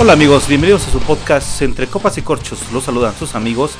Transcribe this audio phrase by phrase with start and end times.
[0.00, 2.70] Hola amigos, bienvenidos a su podcast Entre Copas y Corchos.
[2.72, 3.72] Los saludan sus amigos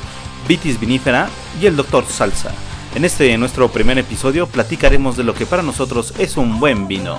[0.49, 1.29] Vitis Vinífera
[1.61, 2.05] y el Dr.
[2.05, 2.51] Salsa.
[2.93, 7.17] En este nuestro primer episodio platicaremos de lo que para nosotros es un buen vino.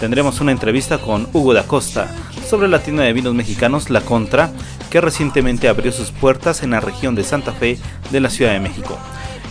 [0.00, 2.12] Tendremos una entrevista con Hugo da Costa
[2.44, 4.50] sobre la tienda de vinos mexicanos La Contra,
[4.90, 7.78] que recientemente abrió sus puertas en la región de Santa Fe
[8.10, 8.98] de la Ciudad de México.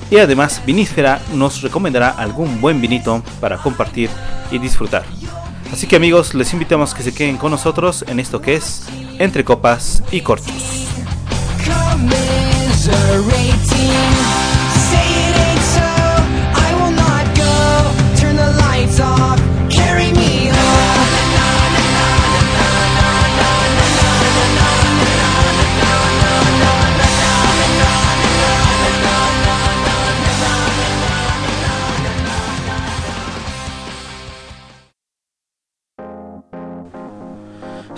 [0.09, 4.09] Y además, Vinífera nos recomendará algún buen vinito para compartir
[4.51, 5.05] y disfrutar.
[5.71, 8.83] Así que amigos, les invitamos que se queden con nosotros en esto que es
[9.19, 10.87] Entre Copas y Corchos.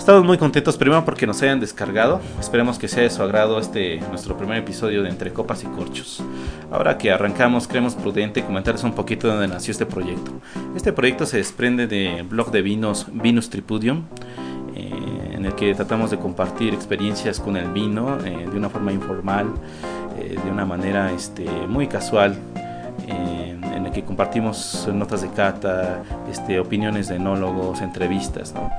[0.04, 2.20] Estamos muy contentos primero porque nos hayan descargado.
[2.38, 6.22] Esperemos que sea de su agrado este nuestro primer episodio de Entre Copas y Corchos.
[6.70, 10.30] Ahora que arrancamos, creemos prudente comentarles un poquito de dónde nació este proyecto.
[10.76, 14.02] Este proyecto se desprende de blog de vinos Vinus Tripudium,
[14.76, 18.92] eh, en el que tratamos de compartir experiencias con el vino eh, de una forma
[18.92, 19.46] informal,
[20.18, 22.36] eh, de una manera este, muy casual
[23.94, 28.70] que compartimos notas de cata, este, opiniones de enólogos, entrevistas, ¿no?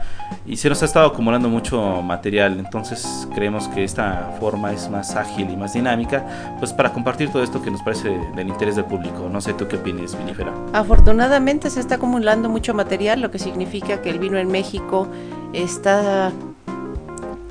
[0.45, 5.15] Y se nos ha estado acumulando mucho material, entonces creemos que esta forma es más
[5.15, 8.85] ágil y más dinámica, pues para compartir todo esto que nos parece del interés del
[8.85, 9.27] público.
[9.31, 10.51] No sé tú qué opinas, Vinifera.
[10.73, 15.07] Afortunadamente se está acumulando mucho material, lo que significa que el vino en México
[15.53, 16.31] está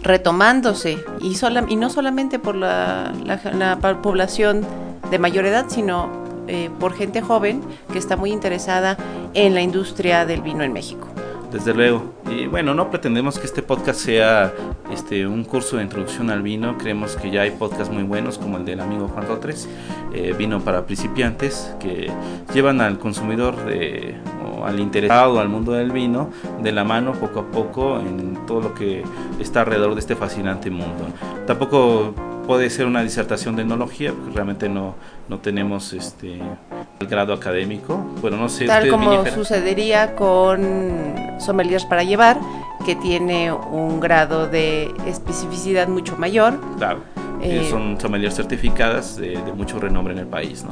[0.03, 4.61] retomándose y, sola, y no solamente por la, la población
[5.11, 8.97] de mayor edad, sino eh, por gente joven que está muy interesada
[9.35, 11.09] en la industria del vino en México.
[11.51, 12.03] Desde luego.
[12.29, 14.53] Y bueno, no pretendemos que este podcast sea
[14.93, 16.77] este, un curso de introducción al vino.
[16.79, 19.69] Creemos que ya hay podcasts muy buenos como el del amigo Juan Rotres,
[20.13, 22.11] eh, Vino para principiantes, que
[22.53, 23.55] llevan al consumidor
[24.45, 26.31] o al interesado al mundo del vino
[26.61, 29.05] de la mano poco a poco en todo lo que
[29.39, 31.07] está alrededor de este fascinante mundo.
[31.47, 32.15] Tampoco
[32.47, 34.95] puede ser una disertación de enología, porque realmente no,
[35.29, 36.39] no tenemos este
[37.01, 37.97] el grado académico.
[38.21, 38.67] Bueno, no sé.
[38.67, 42.39] Tal como sucedería con Sommeliers para llevar,
[42.85, 46.59] que tiene un grado de especificidad mucho mayor.
[46.79, 47.03] Claro.
[47.43, 50.71] Eh, son sommeliers certificadas de, de mucho renombre en el país, ¿no?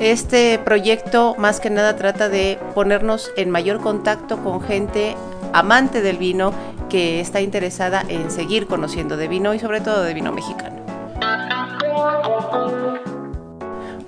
[0.00, 5.16] Este proyecto más que nada trata de ponernos en mayor contacto con gente
[5.52, 6.52] amante del vino
[6.88, 10.77] que está interesada en seguir conociendo de vino y sobre todo de vino mexicano.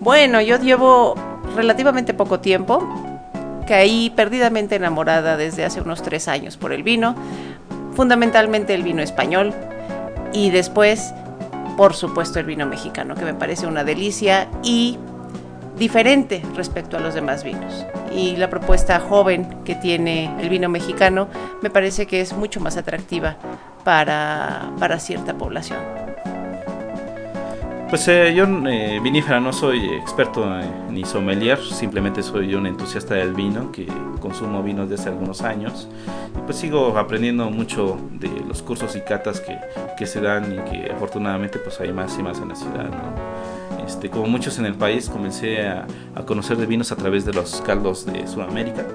[0.00, 1.15] Bueno, yo llevo
[1.55, 2.83] relativamente poco tiempo,
[3.69, 7.15] caí perdidamente enamorada desde hace unos tres años por el vino,
[7.94, 9.53] fundamentalmente el vino español
[10.33, 11.12] y después,
[11.77, 14.99] por supuesto, el vino mexicano, que me parece una delicia y
[15.77, 17.84] diferente respecto a los demás vinos.
[18.15, 21.28] Y la propuesta joven que tiene el vino mexicano
[21.60, 23.37] me parece que es mucho más atractiva
[23.84, 26.00] para, para cierta población.
[27.91, 30.47] Pues eh, yo, eh, vinífera, no soy experto
[30.89, 33.84] ni sommelier, simplemente soy un entusiasta del vino que
[34.21, 35.89] consumo vinos desde algunos años
[36.39, 39.59] y pues sigo aprendiendo mucho de los cursos y catas que,
[39.99, 42.89] que se dan y que afortunadamente pues hay más y más en la ciudad.
[42.89, 43.84] ¿no?
[43.84, 45.84] Este, como muchos en el país comencé a,
[46.15, 48.87] a, conocer de vinos a través de los caldos de Sudamérica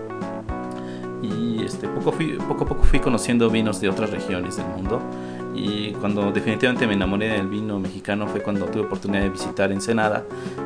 [1.22, 5.02] y este, poco, fui, poco a poco fui conociendo vinos de otras regiones del mundo
[5.56, 10.24] y cuando definitivamente me enamoré del vino mexicano fue cuando tuve oportunidad de visitar Ensenada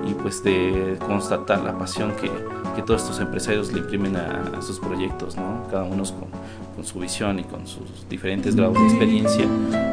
[0.08, 2.32] y pues de constatar la pasión que,
[2.76, 5.68] que todos estos empresarios le imprimen a, sus proyectos, ¿no?
[5.70, 6.28] cada uno con,
[6.76, 9.46] con, su visión y con sus diferentes grados de experiencia,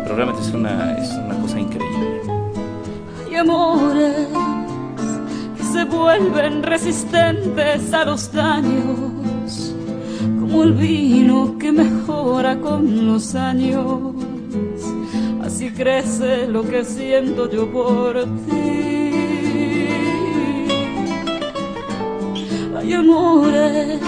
[0.03, 2.21] pero realmente es una, es una cosa increíble.
[3.27, 4.29] Hay amores
[5.56, 9.75] que se vuelven resistentes a los daños,
[10.41, 14.25] como el vino que mejora con los años
[15.56, 19.11] así crece lo que siento yo por ti.
[22.76, 23.99] Hay amores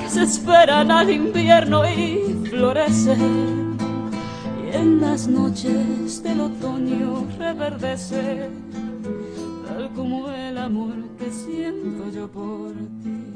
[0.00, 3.76] que se esperan al invierno y florecen,
[4.64, 8.48] y en las noches del otoño reverdece,
[9.68, 12.72] tal como el amor que siento yo por
[13.02, 13.29] ti.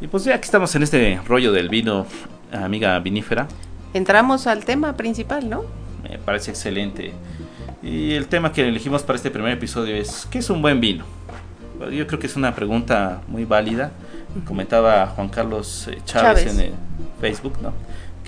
[0.00, 2.06] Y pues ya que estamos en este rollo del vino,
[2.52, 3.46] amiga vinífera.
[3.92, 5.64] Entramos al tema principal, ¿no?
[6.02, 7.12] Me parece excelente.
[7.82, 11.04] Y el tema que elegimos para este primer episodio es ¿qué es un buen vino?
[11.92, 13.90] Yo creo que es una pregunta muy válida.
[14.46, 16.54] Comentaba Juan Carlos eh, Chávez, Chávez.
[16.54, 16.72] en el
[17.20, 17.72] Facebook, ¿no?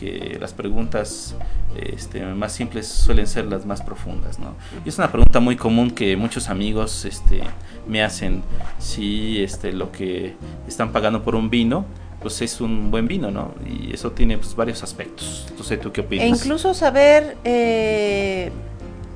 [0.02, 1.36] Que las preguntas
[1.76, 4.54] este, más simples suelen ser las más profundas, ¿no?
[4.84, 7.42] Y es una pregunta muy común que muchos amigos este,
[7.86, 8.42] me hacen
[8.78, 10.34] si este, lo que
[10.66, 11.84] están pagando por un vino
[12.20, 13.52] pues es un buen vino, ¿no?
[13.66, 15.46] Y eso tiene pues, varios aspectos.
[15.50, 16.24] Entonces, ¿tú qué opinas?
[16.24, 18.52] E incluso saber eh,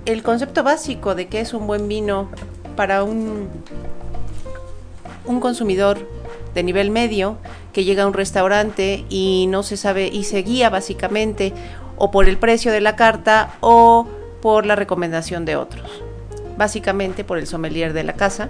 [0.06, 2.29] el concepto básico de qué es un buen vino
[2.75, 3.49] para un,
[5.25, 6.16] un consumidor
[6.56, 7.37] de nivel medio
[7.75, 11.53] que llega a un restaurante y no se sabe y se guía básicamente
[11.99, 14.08] o por el precio de la carta o
[14.41, 16.03] por la recomendación de otros.
[16.56, 18.49] Básicamente por el sommelier de la casa.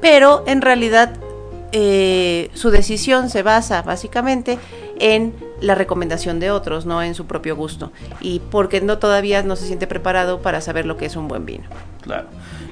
[0.00, 1.12] Pero en realidad
[1.70, 4.58] eh, su decisión se basa básicamente
[4.98, 5.32] en
[5.62, 7.92] la recomendación de otros, no en su propio gusto.
[8.20, 11.46] Y porque no todavía no se siente preparado para saber lo que es un buen
[11.46, 11.64] vino.
[12.02, 12.26] Claro.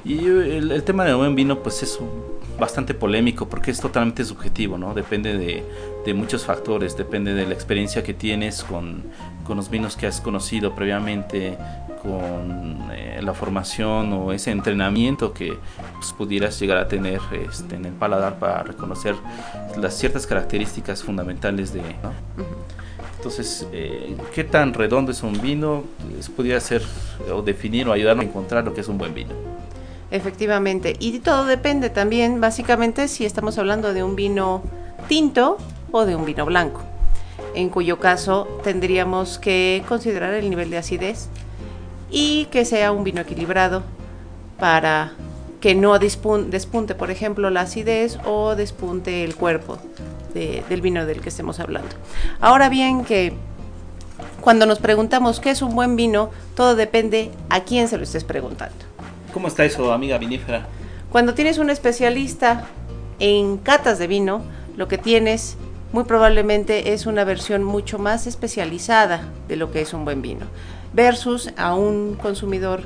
[0.04, 1.98] Y el, tema del buen vino, pues es
[2.58, 4.92] bastante polémico porque es totalmente subjetivo, ¿no?
[4.92, 5.64] Depende de,
[6.04, 9.04] de muchos factores, depende de la experiencia que tienes con,
[9.44, 11.56] con los vinos que has conocido previamente,
[12.02, 15.56] con eh, la formación o ese entrenamiento que
[15.94, 19.14] pues, pudieras llegar a tener este, en el paladar para reconocer
[19.76, 21.80] las ciertas características fundamentales de...
[21.80, 22.12] ¿no?
[23.16, 25.84] Entonces, eh, ¿qué tan redondo es un vino?
[26.36, 26.82] Pudiera ser
[27.30, 29.34] o definir o ayudarnos a encontrar lo que es un buen vino.
[30.10, 30.96] Efectivamente.
[30.98, 34.62] Y todo depende también, básicamente, si estamos hablando de un vino
[35.06, 35.58] tinto
[35.92, 36.80] o de un vino blanco.
[37.54, 41.28] En cuyo caso tendríamos que considerar el nivel de acidez
[42.10, 43.82] y que sea un vino equilibrado
[44.58, 45.12] para
[45.60, 49.78] que no despunte, por ejemplo, la acidez o despunte el cuerpo
[50.34, 51.88] de- del vino del que estemos hablando.
[52.40, 53.34] Ahora bien, que
[54.40, 58.24] cuando nos preguntamos qué es un buen vino, todo depende a quién se lo estés
[58.24, 58.74] preguntando.
[59.34, 60.66] ¿Cómo está eso, amiga vinífera?
[61.10, 62.64] Cuando tienes un especialista
[63.18, 64.42] en catas de vino,
[64.76, 65.56] lo que tienes
[65.92, 70.46] muy probablemente es una versión mucho más especializada de lo que es un buen vino,
[70.92, 72.82] versus a un consumidor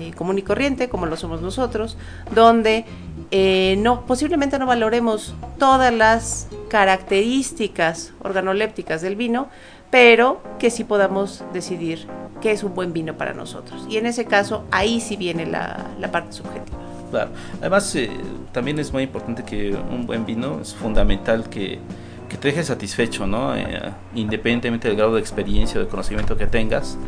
[0.00, 1.96] eh, común y corriente, como lo somos nosotros,
[2.34, 2.84] donde
[3.30, 9.48] eh, no, posiblemente no valoremos todas las características organolépticas del vino,
[9.90, 12.06] pero que sí podamos decidir
[12.40, 13.86] qué es un buen vino para nosotros.
[13.88, 16.78] Y en ese caso, ahí sí viene la, parte subjetiva.
[17.10, 17.30] Claro.
[17.60, 18.10] Además, eh,
[18.52, 21.80] también es muy importante que un buen vino es fundamental que,
[22.28, 23.54] que te deje satisfecho, ¿no?
[23.56, 23.80] Eh,
[24.14, 26.98] independientemente del grado de experiencia o de conocimiento que tengas,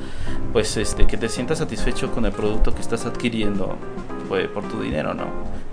[0.52, 3.76] pues este, que te sientas satisfecho con el producto que estás adquiriendo
[4.28, 5.24] pues, por tu dinero, ¿no?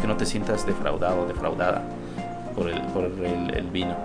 [0.01, 1.81] Que no te sientas defraudado o defraudada
[2.55, 3.95] por el, por el, el vino.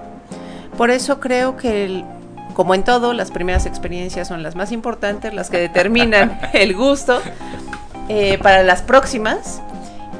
[0.76, 2.04] Por eso creo que, el-
[2.54, 7.20] como en todo, las primeras experiencias son las más importantes, las que determinan el gusto
[8.08, 9.60] eh, para las próximas.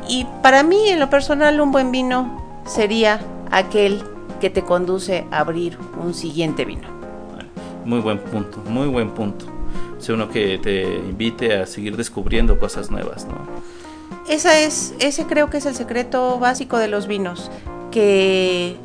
[0.09, 3.21] Y para mí, en lo personal, un buen vino sería
[3.51, 4.03] aquel
[4.43, 6.89] que te conduce a abrir un siguiente vino.
[7.85, 9.47] Muy buen punto, muy buen punto.
[9.97, 13.37] Es uno que te invite a seguir descubriendo cosas nuevas, ¿no?
[14.29, 17.53] Esa es, ese creo que es el secreto básico de los vinos,
[17.93, 18.77] que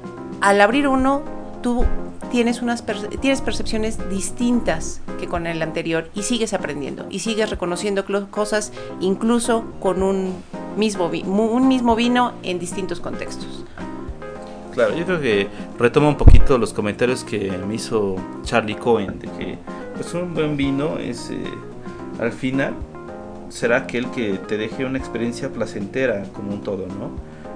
[0.42, 1.24] al abrir uno
[1.64, 1.86] tú
[2.30, 7.50] tienes unas perce- tienes percepciones distintas que con el anterior y sigues aprendiendo y sigues
[7.50, 10.36] reconociendo cosas incluso con un
[10.78, 13.64] mismo un mismo vino en distintos contextos.
[14.78, 15.48] Claro, yo creo que
[15.80, 19.58] retoma un poquito los comentarios que me hizo Charlie Cohen, de que
[19.96, 21.40] pues un buen vino es eh,
[22.20, 22.76] al final
[23.50, 27.10] será aquel que te deje una experiencia placentera como un todo, ¿no?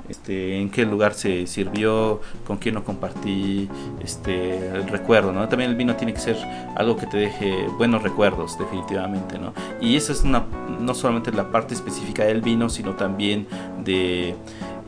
[0.09, 3.69] Este, en qué lugar se sirvió, con quién lo compartí,
[4.03, 5.47] este, el recuerdo, ¿no?
[5.47, 6.37] También el vino tiene que ser
[6.75, 9.53] algo que te deje buenos recuerdos, definitivamente, ¿no?
[9.79, 10.47] Y esa es una,
[10.79, 13.45] no solamente la parte específica del vino, sino también
[13.83, 14.33] de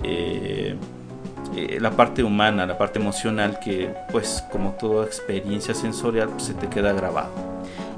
[0.01, 0.75] eh,
[1.55, 6.53] eh, la parte humana, la parte emocional que pues como toda experiencia sensorial pues, se
[6.53, 7.29] te queda grabado.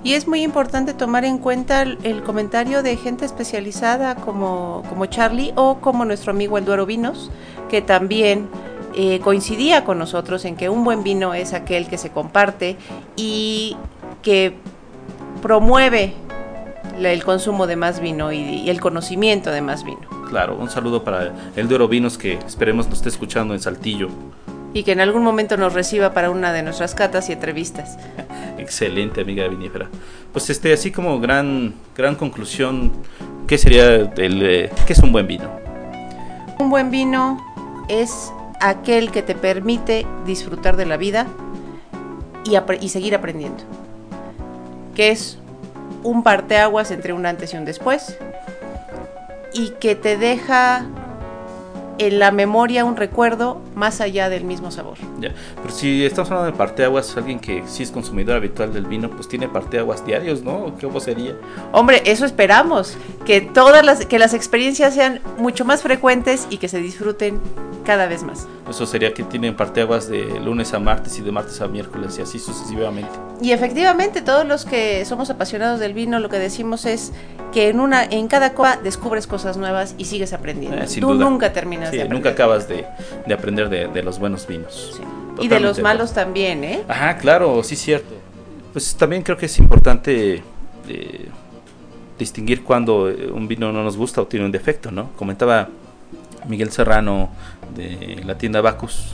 [0.04, 5.52] Y es muy importante tomar en cuenta el, comentario de gente especializada como, como Charlie
[5.56, 7.32] o como nuestro amigo El Duero Vinos,
[7.70, 8.48] que también
[8.94, 12.78] eh, coincidía con nosotros en que un buen vino es aquel que se comparte
[13.16, 13.76] y
[14.22, 14.56] que
[15.42, 16.14] promueve
[17.00, 20.15] el consumo de más vino y el conocimiento de más vino.
[20.30, 24.10] Claro, un saludo para el Duero Vinos que esperemos nos esté escuchando en Saltillo.
[24.74, 27.98] Y que en algún momento nos reciba para una de nuestras catas y entrevistas.
[28.58, 29.88] Excelente amiga vinífera.
[30.34, 32.92] Pues este, así como gran, gran conclusión,
[33.48, 35.50] ¿qué sería el, eh, qué es un buen vino?
[36.60, 37.38] Un buen vino
[37.88, 41.28] es aquel que te permite disfrutar de la vida
[42.44, 43.64] y, y seguir aprendiendo.
[44.94, 45.38] Que es
[46.04, 48.18] un parteaguas entre un antes y un después.
[49.56, 50.86] Y que te deja
[51.98, 54.98] en la memoria un recuerdo más allá del mismo sabor.
[55.20, 59.10] Ya, pero si estamos hablando de parteaguas, alguien que sí es consumidor habitual del vino,
[59.10, 60.76] pues tiene parteaguas diarios, ¿no?
[60.82, 61.36] ¿Cómo sería?
[61.72, 66.68] Hombre, eso esperamos, que todas las que las experiencias sean mucho más frecuentes y que
[66.68, 67.40] se disfruten
[67.86, 68.48] cada vez más.
[68.70, 72.22] Eso sería que tienen parteaguas de lunes a martes y de martes a miércoles y
[72.24, 73.12] así sucesivamente.
[73.42, 77.14] Y efectivamente, todos los que somos apasionados del vino, lo que decimos es
[77.54, 80.78] que en una en cada copa descubres cosas nuevas y sigues aprendiendo.
[80.78, 81.24] Eh, Tú duda.
[81.30, 82.18] nunca terminas Sí, de aprender.
[82.18, 82.86] nunca acabas de,
[83.26, 84.94] de aprender de, de los buenos vinos.
[84.98, 85.04] Sí.
[85.42, 86.84] Y de los malos también, ¿eh?
[86.88, 88.14] Ajá, claro, sí, cierto.
[88.74, 90.42] Pues también creo que es importante
[90.90, 91.30] eh,
[92.18, 95.12] distinguir cuando eh, un vino no nos gusta o tiene un defecto, ¿no?
[95.18, 95.68] Comentaba
[96.48, 97.30] Miguel Serrano
[97.76, 99.14] de la tienda Bacus.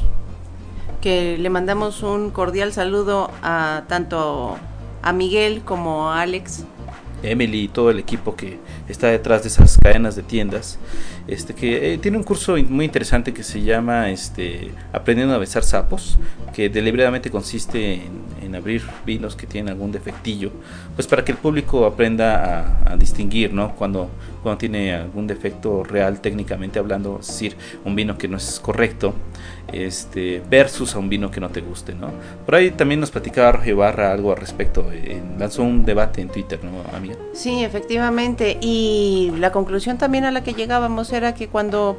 [1.01, 4.58] que le mandamos un cordial saludo a tanto
[5.01, 6.63] a Miguel como a Alex.
[7.24, 10.79] Emily y todo el equipo que está detrás de esas cadenas de tiendas,
[11.27, 15.38] este que eh, tiene un curso in- muy interesante que se llama este Aprendiendo a
[15.38, 16.17] besar sapos,
[16.53, 18.12] que deliberadamente consiste en,
[18.51, 20.51] en abrir vinos que tienen algún defectillo,
[20.96, 23.74] pues para que el público aprenda a, a distinguir, ¿no?
[23.75, 24.10] Cuando,
[24.43, 27.55] cuando tiene algún defecto real técnicamente hablando, es decir,
[27.86, 29.13] un vino que no es correcto,
[29.72, 32.12] este versus a un vino que no te guste, ¿no?
[32.46, 34.86] Por ahí también nos platicaba Roger Barra algo al respecto,
[35.38, 37.15] lanzó un debate en Twitter, ¿no, amiga?
[37.34, 38.58] Sí, efectivamente.
[38.62, 41.98] Y la conclusión también a la que llegábamos era que cuando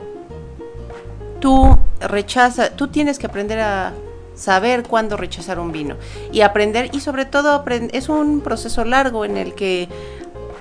[1.41, 3.93] tú rechazas, tú tienes que aprender a
[4.35, 5.97] saber cuándo rechazar un vino
[6.33, 9.89] y aprender y sobre todo aprend- es un proceso largo en el que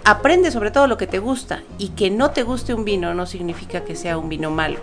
[0.04, 3.26] aprendes sobre todo lo que te gusta y que no te guste un vino no
[3.26, 4.80] significa que sea un vino malo.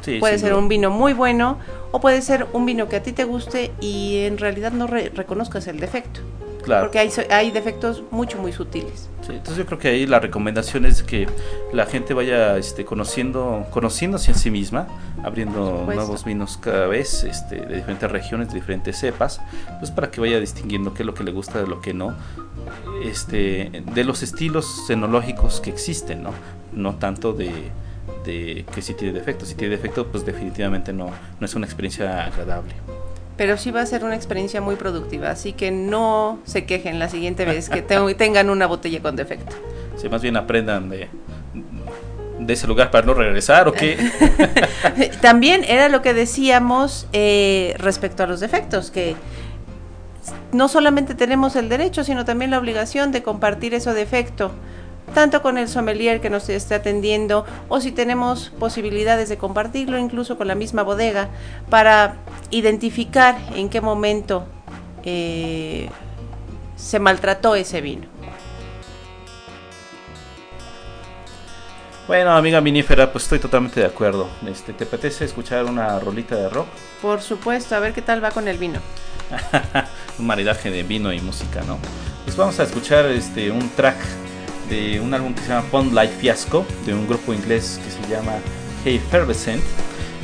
[0.00, 0.58] Sí, puede ser duda.
[0.60, 1.58] un vino muy bueno
[1.92, 5.10] o puede ser un vino que a ti te guste y en realidad no re-
[5.14, 6.20] reconozcas el defecto.
[6.62, 6.86] Claro.
[6.86, 9.09] Porque hay, hay defectos mucho, muy sutiles.
[9.30, 11.28] Sí, entonces yo creo que ahí la recomendación es que
[11.72, 14.88] la gente vaya este, conociendo, conociéndose a sí misma,
[15.22, 19.40] abriendo nuevos vinos cada vez, este, de diferentes regiones, de diferentes cepas,
[19.78, 22.14] pues para que vaya distinguiendo qué es lo que le gusta de lo que no,
[23.04, 26.32] este, de los estilos cenológicos que existen, ¿no?
[26.72, 27.70] No tanto de,
[28.24, 32.24] de que si tiene defecto, si tiene defecto, pues definitivamente no, no es una experiencia
[32.26, 32.74] agradable.
[33.40, 37.08] Pero sí va a ser una experiencia muy productiva, así que no se quejen la
[37.08, 39.56] siguiente vez que te- tengan una botella con defecto.
[39.96, 41.08] Si más bien aprendan de,
[42.38, 43.96] de ese lugar para no regresar o qué.
[45.22, 49.16] También era lo que decíamos eh, respecto a los defectos, que
[50.52, 54.52] no solamente tenemos el derecho, sino también la obligación de compartir ese defecto,
[55.14, 60.36] tanto con el sommelier que nos esté atendiendo, o si tenemos posibilidades de compartirlo incluso
[60.36, 61.28] con la misma bodega,
[61.68, 62.16] para
[62.50, 64.44] identificar en qué momento
[65.04, 65.88] eh,
[66.76, 68.06] se maltrató ese vino.
[72.06, 74.28] Bueno, amiga minífera, pues estoy totalmente de acuerdo.
[74.44, 76.66] Este, ¿Te apetece escuchar una rolita de rock?
[77.00, 78.80] Por supuesto, a ver qué tal va con el vino.
[80.18, 81.78] un maridaje de vino y música, ¿no?
[82.24, 83.96] Pues vamos a escuchar este, un track
[84.70, 88.14] de un álbum que se llama Pond Light Fiasco, de un grupo inglés que se
[88.14, 88.32] llama
[88.84, 89.62] Hey Fervescent.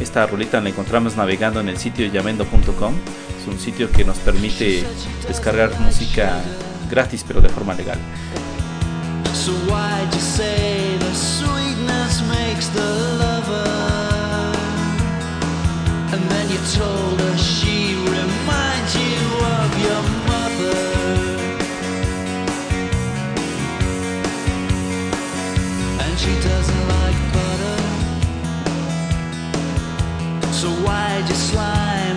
[0.01, 2.95] Esta rolita la encontramos navegando en el sitio yamendo.com.
[3.41, 4.85] Es un sitio que nos permite
[5.27, 6.41] descargar música
[6.89, 7.99] gratis, pero de forma legal.
[9.35, 12.81] So you say the sweetness makes the
[13.19, 14.57] lover?
[16.13, 19.19] And then you told her she reminds you
[19.61, 20.96] of your mother.
[26.19, 27.77] She doesn't like butter.
[30.53, 32.16] So why'd you slime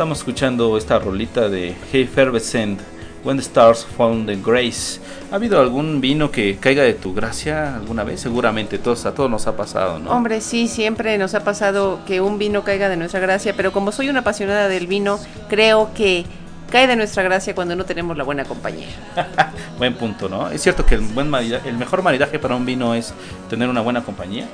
[0.00, 2.80] estamos escuchando esta rolita de Hey Fervescent,
[3.22, 4.98] When the Stars Found the Grace.
[5.30, 8.22] ¿Ha habido algún vino que caiga de tu gracia alguna vez?
[8.22, 10.10] Seguramente, todos, a todos nos ha pasado, ¿no?
[10.10, 13.92] Hombre, sí, siempre nos ha pasado que un vino caiga de nuestra gracia, pero como
[13.92, 16.24] soy una apasionada del vino, creo que
[16.72, 18.88] cae de nuestra gracia cuando no tenemos la buena compañía.
[19.76, 20.48] Buen punto, ¿no?
[20.48, 23.12] Es cierto que el, buen el mejor maridaje para un vino es
[23.50, 24.48] tener una buena compañía.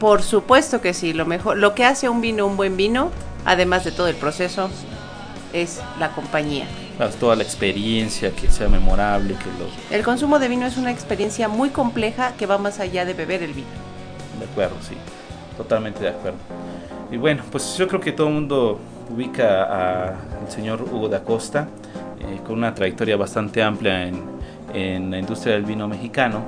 [0.00, 3.10] Por supuesto que sí, lo mejor, lo que hace un vino un buen vino,
[3.46, 4.68] además de todo el proceso,
[5.52, 6.66] es la compañía.
[7.20, 9.96] Toda la experiencia, que sea memorable, que lo...
[9.96, 13.42] El consumo de vino es una experiencia muy compleja que va más allá de beber
[13.42, 13.68] el vino.
[14.38, 14.96] De acuerdo, sí.
[15.56, 16.38] Totalmente de acuerdo.
[17.10, 18.80] Y bueno, pues yo creo que todo el mundo
[19.14, 21.68] ubica al señor Hugo da Costa
[22.18, 24.22] eh, con una trayectoria bastante amplia en,
[24.74, 26.44] en la industria del vino mexicano.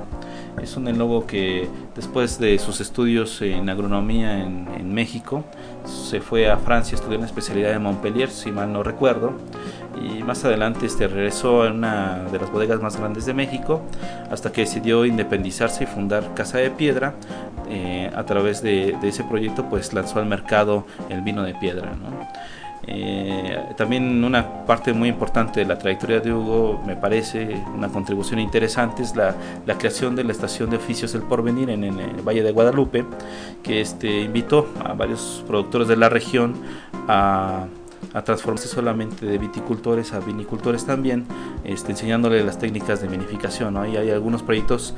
[0.61, 5.45] Es un enólogo que después de sus estudios en agronomía en, México
[5.85, 9.33] se fue a Francia, estudió una especialidad en Montpellier, si mal no recuerdo,
[10.01, 13.81] y más adelante este, regresó a una de las bodegas más grandes de México
[14.31, 17.13] hasta que decidió independizarse y fundar Casa de Piedra.
[17.71, 21.91] Eh, a través de, de, ese proyecto pues lanzó al mercado el vino de piedra.
[21.91, 22.27] ¿no?
[22.87, 28.39] Eh, también una parte muy importante de la trayectoria de Hugo, me parece una contribución
[28.39, 32.21] interesante, es la, la creación de la estación de oficios El Porvenir en, en, el
[32.21, 33.05] Valle de Guadalupe,
[33.63, 36.55] que este, invitó a varios productores de la región
[37.07, 37.67] a,
[38.13, 41.25] a transformarse solamente de viticultores a vinicultores también,
[41.63, 43.73] este, enseñándole las técnicas de vinificación.
[43.75, 43.85] ¿no?
[43.85, 44.95] Y hay algunos proyectos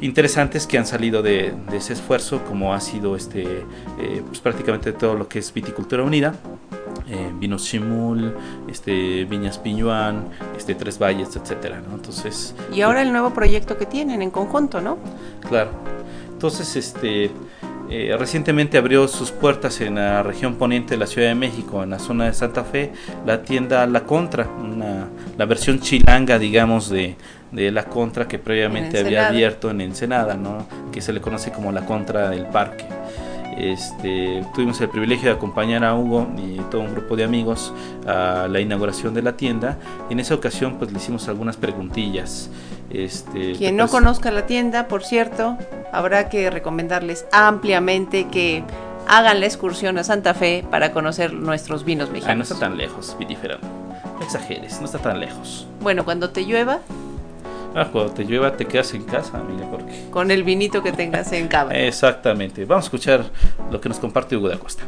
[0.00, 3.64] interesantes que han salido de, de ese esfuerzo, como ha sido este,
[3.98, 6.34] eh, pues prácticamente todo lo que es viticultura unida.
[7.10, 8.36] Eh, vinos Chimul,
[8.68, 11.96] este, Viñas Piñuán, este, Tres Valles, etcétera, ¿no?
[11.96, 12.54] Entonces.
[12.72, 14.96] Y ahora el nuevo proyecto que tienen en conjunto, ¿no?
[15.48, 15.70] Claro.
[16.32, 17.30] Entonces, este.
[17.92, 21.90] Eh, recientemente abrió sus puertas en la región poniente de la Ciudad de México, en
[21.90, 22.92] la zona de Santa Fe,
[23.26, 27.16] la tienda La Contra, una, la versión chilanga, digamos, de,
[27.50, 30.68] de La Contra que previamente había abierto en Ensenada, ¿no?
[30.92, 32.84] que se le conoce como La Contra del Parque.
[33.60, 37.74] Este, tuvimos el privilegio de acompañar a Hugo y todo un grupo de amigos
[38.06, 39.76] a la inauguración de la tienda
[40.08, 42.50] y en esa ocasión pues le hicimos algunas preguntillas.
[42.90, 45.58] Este, Quien no conozca la tienda, por cierto,
[45.92, 48.64] habrá que recomendarles ampliamente que
[49.06, 52.32] hagan la excursión a Santa Fe para conocer nuestros vinos mexicanos.
[52.32, 53.58] Ah, no está tan lejos, vitífera.
[53.58, 55.66] No exageres, no está tan lejos.
[55.80, 56.80] Bueno, cuando te llueva,
[57.74, 60.10] Ah, cuando te llueva te quedas en casa, amiga, porque...
[60.10, 61.72] Con el vinito que tengas en cama.
[61.72, 62.64] Exactamente.
[62.64, 63.24] Vamos a escuchar
[63.70, 64.82] lo que nos comparte Hugo de Acosta.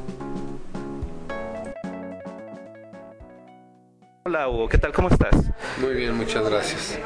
[4.25, 4.93] Hola Hugo, ¿qué tal?
[4.93, 5.35] ¿Cómo estás?
[5.81, 6.97] Muy bien, muchas gracias.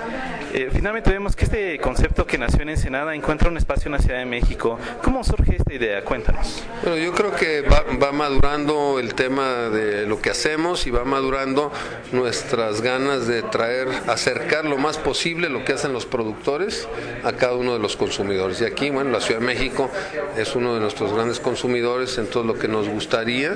[0.52, 4.00] Eh, finalmente vemos que este concepto que nació en Ensenada encuentra un espacio en la
[4.00, 4.78] Ciudad de México.
[5.02, 6.04] ¿Cómo surge esta idea?
[6.04, 6.62] Cuéntanos.
[6.82, 11.04] Bueno, yo creo que va, va, madurando el tema de lo que hacemos y va
[11.04, 11.72] madurando
[12.12, 16.86] nuestras ganas de traer, acercar lo más posible lo que hacen los productores
[17.24, 18.60] a cada uno de los consumidores.
[18.60, 19.90] Y aquí, bueno, la Ciudad de México
[20.36, 23.54] es uno de nuestros grandes consumidores, entonces lo que nos gustaría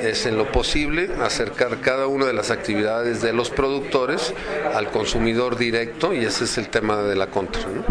[0.00, 4.34] es en lo posible acercar cada una de las actividades de los productores
[4.74, 7.62] al consumidor directo y ese es el tema de la contra.
[7.62, 7.84] ¿no?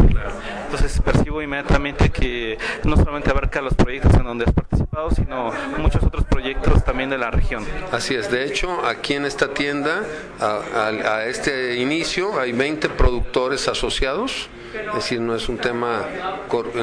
[0.64, 6.02] Entonces percibo inmediatamente que no solamente abarca los proyectos en donde has participado, sino muchos
[6.02, 7.64] otros proyectos también de la región.
[7.92, 10.02] Así es, de hecho aquí en esta tienda
[10.38, 16.04] a, a, a este inicio hay 20 productores asociados es decir, no es un tema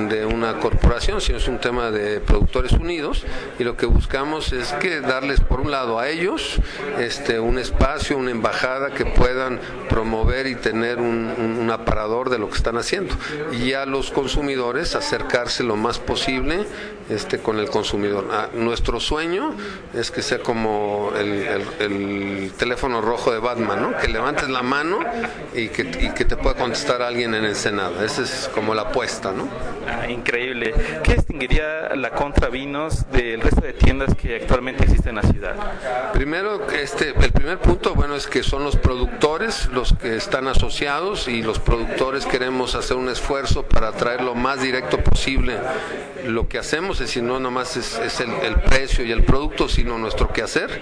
[0.10, 3.24] de una corporación, sino es un tema de productores unidos
[3.60, 6.58] y lo que buscamos es que darles por un lado a ellos
[7.00, 12.40] este, un espacio, una embajada que puedan promover y tener un, un, un aparador de
[12.40, 13.16] lo que están haciendo
[13.54, 16.66] y a los consumidores acercarse lo más posible
[17.10, 18.28] este, con el consumidor.
[18.32, 19.56] Ah, nuestro sueño
[19.94, 23.98] es que sea como el, el, el, teléfono rojo de Batman, ¿no?
[23.98, 25.00] que levantes la mano
[25.54, 28.04] y que, y que te pueda contestar alguien en el Senado.
[28.04, 29.48] Esa es como la apuesta, ¿no?
[29.88, 30.74] Ah, increíble.
[31.04, 35.56] ¿Qué distinguiría la Contra Vinos del resto de tiendas que actualmente existen en la ciudad?
[36.14, 41.28] Primero, este, el primer punto, bueno, es que son los productores los que están asociados
[41.28, 45.58] y los productores queremos hacer un esfuerzo para traer lo más directo posible
[46.26, 49.70] lo que hacemos, es decir, no nomás es, es el, el, precio y el producto,
[49.70, 50.82] sino nuestro quehacer.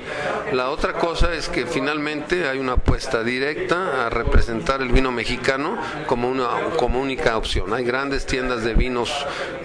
[0.54, 5.78] La otra cosa es que finalmente hay una apuesta directa a representar el vino mexicano
[6.08, 6.48] como una
[6.78, 7.74] como única opción.
[7.74, 9.12] Hay grandes tiendas de vinos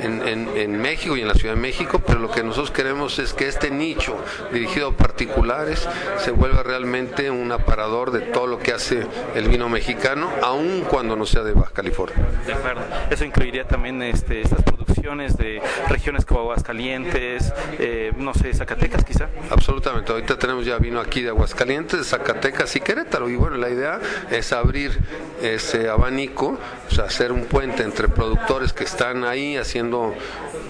[0.00, 3.18] en, en, en México y en la Ciudad de México, pero lo que nosotros queremos
[3.18, 4.16] es que este nicho
[4.52, 9.68] dirigido a particulares se vuelva realmente un aparador de todo lo que hace el vino
[9.68, 12.16] mexicano, aun cuando no sea de Baja California.
[12.46, 12.82] De acuerdo.
[13.10, 14.62] Eso incluiría también este, estas
[15.10, 19.28] de regiones como Aguascalientes, eh, no sé, Zacatecas quizá.
[19.50, 24.00] Absolutamente, ahorita tenemos ya vino aquí de Aguascalientes, Zacatecas y Querétaro y bueno, la idea
[24.30, 24.98] es abrir
[25.42, 30.14] ese abanico, o sea, hacer un puente entre productores que están ahí haciendo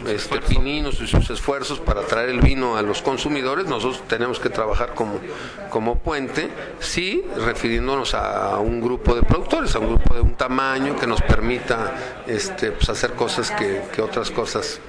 [0.06, 4.48] este, pininos y sus esfuerzos para traer el vino a los consumidores, nosotros tenemos que
[4.48, 5.20] trabajar como,
[5.68, 10.96] como puente, sí, refiriéndonos a un grupo de productores, a un grupo de un tamaño
[10.96, 14.80] que nos permita este, pues, hacer cosas que, que otras cosas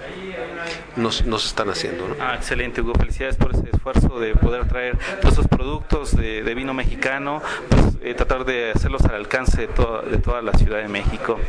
[0.96, 2.08] nos, nos están haciendo.
[2.08, 2.16] ¿no?
[2.20, 2.94] Ah, excelente, Hugo.
[2.94, 7.82] Felicidades por ese esfuerzo de poder traer todos esos productos de, de vino mexicano, pues,
[8.04, 11.40] eh, tratar de hacerlos al alcance de, toda de toda la Ciudad de México.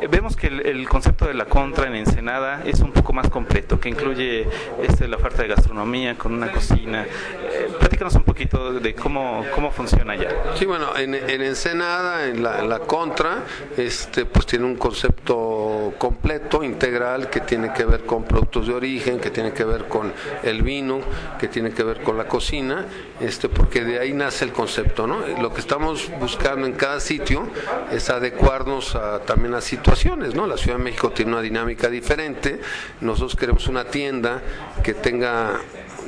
[0.00, 3.30] Eh, vemos que el, el, concepto de la contra en Ensenada es un poco más
[3.30, 4.46] completo, que incluye
[4.82, 7.04] este, la oferta de gastronomía con una cocina.
[7.04, 10.28] Eh, platícanos un poquito de cómo, cómo funciona allá.
[10.56, 13.44] Sí, bueno, en, en Ensenada, en la, en la contra,
[13.76, 19.18] este, pues tiene un concepto completo, integral, que tiene que ver con productos de origen,
[19.18, 20.12] que tiene que ver con
[20.42, 21.00] el vino,
[21.38, 22.86] que tiene que ver con la cocina,
[23.20, 25.20] este, porque de ahí nace el concepto, ¿no?
[25.40, 27.48] Lo que estamos buscando en cada sitio
[27.90, 30.46] es adecuarnos a, también a situaciones, ¿no?
[30.46, 32.60] La Ciudad de México tiene una dinámica diferente,
[33.00, 34.42] nosotros queremos una tienda
[34.82, 35.60] que tenga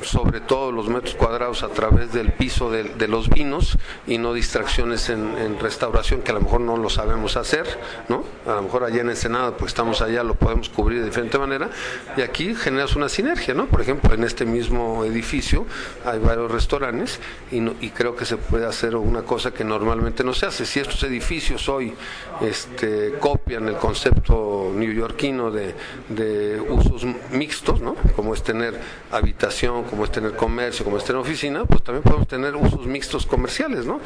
[0.03, 5.09] sobre todo los metros cuadrados a través del piso de, los vinos y no distracciones
[5.11, 7.67] en, en, restauración que a lo mejor no lo sabemos hacer,
[8.09, 8.25] ¿no?
[8.47, 11.71] A lo mejor allá en Ensenada, pues estamos allá, lo podemos cubrir de diferente manera
[12.17, 13.67] y aquí generas una sinergia, ¿no?
[13.67, 15.67] Por ejemplo, en este mismo edificio
[16.05, 20.25] hay varios restaurantes y, no, y creo que se puede hacer una cosa que normalmente
[20.25, 20.67] no se hace.
[20.67, 21.95] Si estos edificios hoy
[22.41, 25.75] este, copian el concepto neoyorquino de,
[26.09, 27.95] de usos mixtos, ¿no?
[28.15, 28.79] Como es tener
[29.11, 33.27] habitación, como es tener comercio, como es tener oficina, pues también podemos tener usos mixtos
[33.27, 34.01] comerciales, ¿no?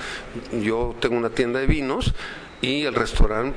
[0.63, 2.15] Yo tengo una tienda de vinos
[2.61, 3.57] y el restaurante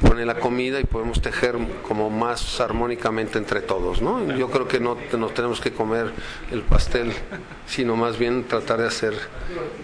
[0.00, 4.34] pone la comida y podemos tejer como más armónicamente entre todos, ¿no?
[4.36, 6.12] Yo creo que no nos tenemos que comer
[6.50, 7.12] el pastel,
[7.66, 9.14] sino más bien tratar de hacer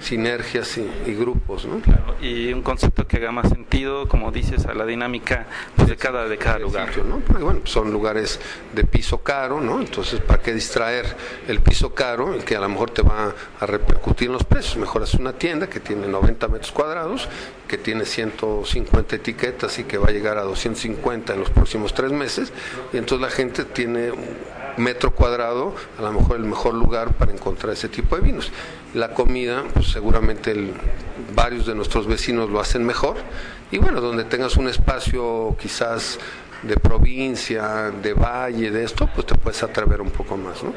[0.00, 1.80] sinergias y, y grupos, ¿no?
[1.80, 5.96] Claro, y un concepto que haga más sentido, como dices, a la dinámica pues, de
[5.96, 6.88] cada de cada lugar.
[6.88, 7.20] Sitio, ¿no?
[7.20, 8.40] Porque bueno, son lugares
[8.72, 9.80] de piso caro, ¿no?
[9.80, 11.06] Entonces, ¿para qué distraer
[11.48, 14.76] el piso caro, el que a lo mejor te va a repercutir en los precios?
[14.76, 17.28] Mejor hacer una tienda que tiene 90 metros cuadrados,
[17.72, 22.12] que tiene 150 etiquetas y que va a llegar a 250 en los próximos tres
[22.12, 22.52] meses
[22.92, 24.28] y entonces la gente tiene un
[24.76, 28.52] metro cuadrado a lo mejor el mejor lugar para encontrar ese tipo de vinos.
[28.92, 30.54] La comida pues seguramente
[31.34, 33.16] varios de nuestros vecinos lo hacen mejor
[33.70, 36.18] y bueno donde tengas un espacio quizás
[36.62, 40.72] de provincia, de valle, de esto, pues te puedes atrever un poco más, ¿no?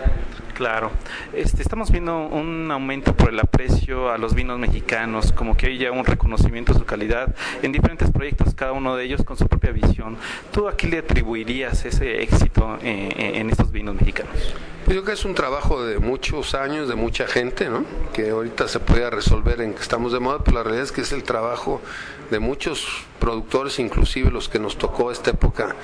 [0.54, 0.89] Claro.
[1.34, 5.78] Este, estamos viendo un aumento por el aprecio a los vinos mexicanos, como que hay
[5.78, 9.48] ya un reconocimiento de su calidad en diferentes proyectos, cada uno de ellos con su
[9.48, 10.17] propia visión.
[10.52, 14.56] ¿Tú a qué le atribuirías ese éxito en, en estos vinos mexicanos?
[14.86, 17.84] Pues yo creo que es un trabajo de muchos años, de mucha gente, ¿no?
[18.13, 21.02] Que ahorita se puede resolver en que estamos de moda, pero la realidad es que
[21.02, 21.82] es el trabajo
[22.30, 25.75] de muchos productores, inclusive los que nos tocó esta época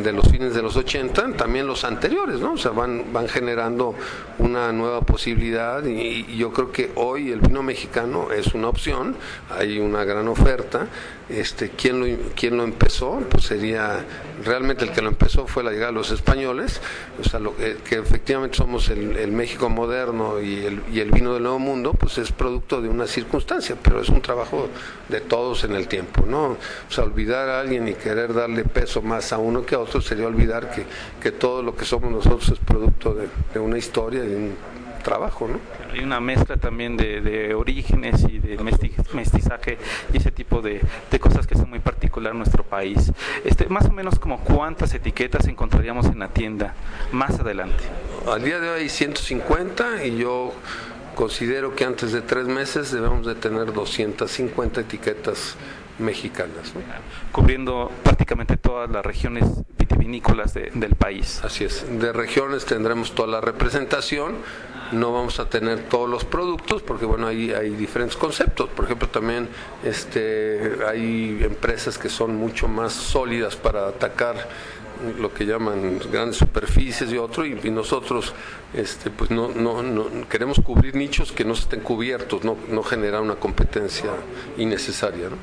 [0.00, 2.52] de los fines de los 80, también los anteriores, ¿no?
[2.52, 3.96] O sea, van, van generando
[4.38, 9.16] una nueva posibilidad y, y yo creo que hoy el vino mexicano es una opción,
[9.50, 10.86] hay una gran oferta.
[11.28, 13.22] Este, ¿quién, lo, ¿Quién lo empezó?
[13.30, 14.04] Pues sería,
[14.44, 16.82] realmente el que lo empezó fue la llegada de los españoles,
[17.18, 21.10] o sea, lo, que, que efectivamente somos el, el México moderno y el, y el
[21.12, 24.68] vino del Nuevo Mundo, pues es producto de una circunstancia, pero es un trabajo
[25.08, 26.44] de todos en el tiempo, ¿no?
[26.44, 26.58] O
[26.90, 30.26] sea, olvidar a alguien y querer darle peso más a uno que a otro sería
[30.26, 30.84] olvidar que,
[31.22, 34.73] que todo lo que somos nosotros es producto de, de una historia, de un
[35.04, 35.60] trabajo, ¿no?
[35.92, 38.58] Hay una mezcla también de, de orígenes y de
[39.12, 39.78] mestizaje
[40.12, 43.12] y ese tipo de, de, cosas que son muy particular en nuestro país.
[43.44, 46.74] Este, más o menos como cuántas etiquetas encontraríamos en la tienda
[47.12, 47.84] más adelante.
[48.26, 50.52] Al día de hoy hay 150 y yo
[51.14, 55.56] considero que antes de tres meses debemos de tener 250 etiquetas
[55.98, 56.74] mexicanas.
[56.74, 56.80] ¿no?
[57.32, 59.44] Cubriendo prácticamente todas las regiones
[59.78, 61.40] vitivinícolas de, del país.
[61.44, 64.36] Así es, de regiones tendremos toda la representación,
[64.92, 68.68] no vamos a tener todos los productos porque bueno, hay, hay diferentes conceptos.
[68.70, 69.48] Por ejemplo, también
[69.84, 74.48] este, hay empresas que son mucho más sólidas para atacar
[75.18, 78.32] lo que llaman grandes superficies y otro y, nosotros
[78.72, 83.20] este pues no, no, no, queremos cubrir nichos que no estén cubiertos no, no generar
[83.20, 84.10] una competencia
[84.56, 85.36] innecesaria ¿no?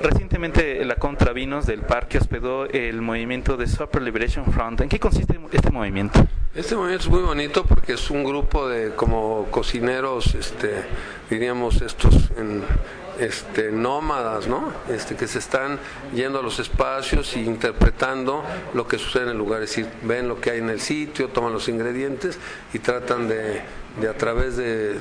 [0.00, 4.80] Recientemente la Contravinos del Parque hospedó el movimiento de Super Liberation Front.
[4.82, 6.24] ¿En qué consiste este movimiento?
[6.54, 10.84] Este movimiento es muy bonito porque es un grupo de como cocineros, este,
[11.28, 12.62] diríamos estos en,
[13.18, 14.72] este, nómadas, ¿no?
[14.88, 15.78] Este, que se están
[16.14, 20.28] yendo a los espacios e interpretando lo que sucede en el lugar, es decir, ven
[20.28, 22.38] lo que hay en el sitio, toman los ingredientes
[22.72, 23.62] y tratan de,
[24.00, 24.94] de a través de,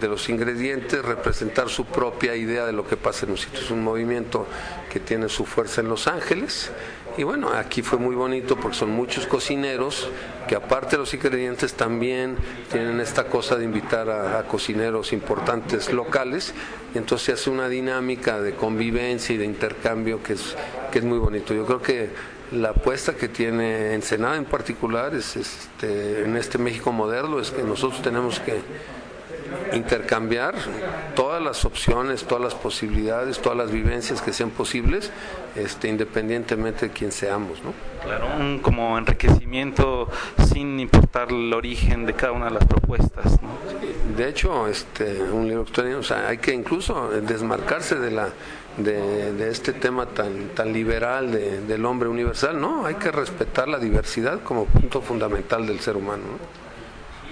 [0.00, 3.60] de- los ingredientes representar su propia idea de lo que pasa en un sitio.
[3.60, 4.46] Es un movimiento
[4.92, 6.70] que tiene su fuerza en Los Ángeles.
[7.18, 10.08] Y bueno, aquí fue muy bonito porque son muchos cocineros
[10.48, 12.36] que aparte de los ingredientes también
[12.70, 16.52] tienen esta cosa de invitar a, a cocineros importantes locales
[16.94, 20.54] y entonces se hace una dinámica de convivencia y de intercambio que es,
[20.92, 21.54] que es muy bonito.
[21.54, 22.10] Yo creo que
[22.52, 27.62] la apuesta que tiene Ensenada en particular es este, en este México moderno es que
[27.62, 28.60] nosotros tenemos que
[29.72, 30.54] intercambiar
[31.14, 35.10] todas las opciones, todas las posibilidades, todas las vivencias que sean posibles,
[35.54, 37.72] este, independientemente de quién seamos, ¿no?
[38.04, 40.08] Claro, un como enriquecimiento
[40.52, 43.40] sin importar el origen de cada una de las propuestas.
[43.42, 43.48] ¿no?
[44.16, 45.66] De hecho, este, un libro
[45.98, 48.28] o sea, hay que incluso desmarcarse de la
[48.76, 53.68] de, de este tema tan tan liberal de- del hombre universal, no, hay que respetar
[53.68, 56.22] la diversidad como punto fundamental del ser humano.
[56.32, 56.65] ¿no?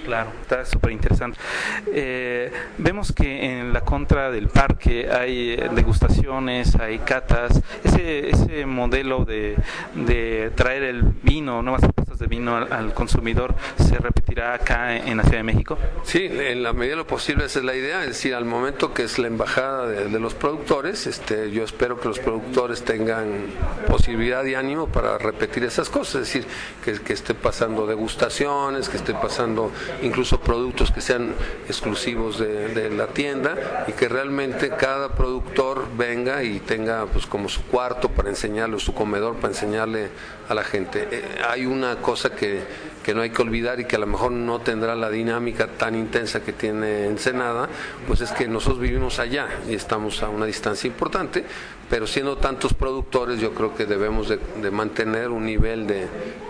[0.05, 1.39] Claro, está súper interesante.
[1.87, 7.63] Eh, vemos que en la contra del parque hay eh, degustaciones, hay catas.
[7.83, 9.57] Ese, ese modelo de,
[9.95, 15.23] de traer el vino, nuevas propuestas de vino al, consumidor, ¿se repetirá acá en, la
[15.23, 15.79] Ciudad de México?
[16.03, 18.93] Sí, en la medida de lo posible esa es la idea, es decir, al momento
[18.93, 23.47] que es la embajada de, de los productores, este, yo espero que los productores tengan
[23.89, 26.47] posibilidad y ánimo para repetir esas cosas, es decir,
[26.85, 31.35] que, que esté pasando degustaciones, que esté pasando incluso productos que sean
[31.69, 37.63] exclusivos de, la tienda y que realmente cada productor venga y tenga pues como su
[37.63, 40.09] cuarto para enseñarle, o su comedor para enseñarle
[40.49, 41.09] a la gente.
[41.11, 42.63] Eh, hay una cosa que,
[43.03, 45.95] que no hay que olvidar y que a lo mejor no tendrá la dinámica tan
[45.95, 47.69] intensa que tiene Ensenada,
[48.07, 51.45] pues es que nosotros vivimos allá y estamos a una distancia importante,
[51.89, 56.07] pero siendo tantos productores yo creo que debemos de, de mantener un nivel de,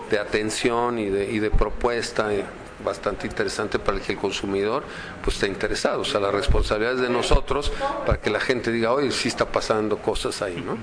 [0.09, 2.33] de atención y de, y de propuesta.
[2.33, 2.43] eh,
[2.83, 4.83] bastante interesante para que el consumidor
[5.23, 7.71] pues esté interesado, o sea, la responsabilidad es de nosotros
[8.05, 10.77] para que la gente diga, oye, sí está pasando cosas ahí, ¿no?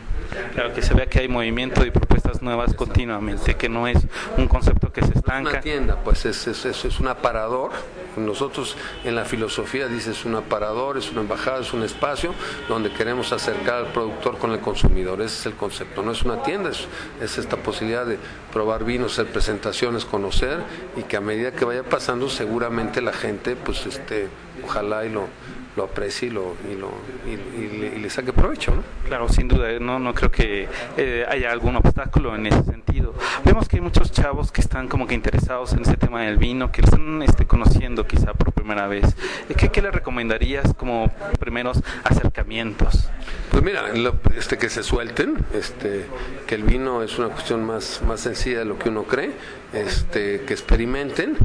[0.55, 3.99] Claro, que se vea que hay movimiento y propuestas nuevas continuamente, que no es
[4.37, 5.61] un concepto que se una estanca.
[5.61, 7.71] tienda, pues es, es, es, es un aparador.
[8.17, 12.35] Nosotros en la filosofía dice es un aparador, es una embajada, es un espacio
[12.69, 15.21] donde queremos acercar al productor con el consumidor.
[15.23, 16.03] Ese es el concepto.
[16.03, 16.87] No es una tienda, es,
[17.21, 18.19] es esta posibilidad de
[18.53, 20.63] probar vinos, hacer presentaciones, conocer
[20.97, 24.29] y que a medida que vaya pasando seguramente la gente, pues este,
[24.65, 25.29] ojalá y lo,
[25.77, 26.91] lo aprecie y, lo, y, lo,
[27.27, 28.83] y, le, saque provecho, ¿no?
[29.07, 33.15] Claro, sin duda, no, no creo que eh, haya algún obstáculo en ese sentido.
[33.45, 36.71] Vemos que hay muchos chavos que están como que interesados en ese tema del vino,
[36.71, 39.07] que están este, conociendo quizá por primera vez.
[39.49, 43.09] Eh, ¿Qué, qué le recomendarías como primeros acercamientos?
[43.53, 46.07] Pues mira, lo- este, que se suelten, este,
[46.47, 49.31] que el vino es una cuestión más, más sencilla de lo que uno cree,
[49.75, 51.37] este, que experimenten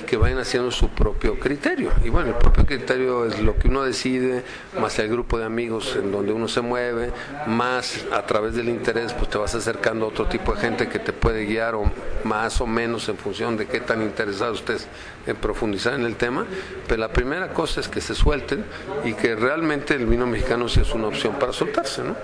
[0.00, 1.90] y que vayan haciendo su propio criterio.
[2.04, 4.42] Y bueno, el propio criterio es lo que uno decide,
[4.78, 7.12] más el grupo de amigos en donde uno se mueve,
[7.46, 10.98] más a través del interés, pues te vas acercando a otro tipo de gente que
[10.98, 11.90] te puede guiar o
[12.24, 14.86] más o menos en función de qué tan interesados estés
[15.26, 16.44] en profundizar en el tema.
[16.86, 18.64] Pero la primera cosa es que se suelten
[19.04, 22.16] y que realmente el vino mexicano sí es una opción para soltarse, ¿no?